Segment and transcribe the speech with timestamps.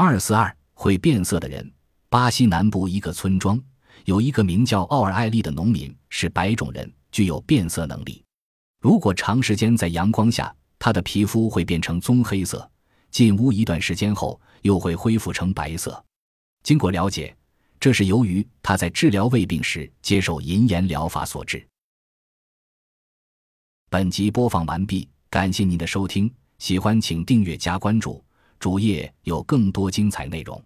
[0.00, 1.72] 二四二会变色的人。
[2.08, 3.60] 巴西南部一个村庄
[4.04, 8.22] 有一个名叫奥尔艾利的农民，是白种人，具有变色能力。
[8.80, 12.70] 如果长时间在阳光下，他的皮肤会变成棕黑色。
[13.10, 16.00] 进屋一段时间后，又会恢复成白色。
[16.62, 17.36] 经过了解，
[17.80, 21.66] 这是由于他在治疗胃病时接受银盐疗法所致。
[23.90, 28.24] 本集播放完毕，感谢您的收听，喜欢请订阅加关注，
[28.58, 30.62] 主页有更多精彩内容。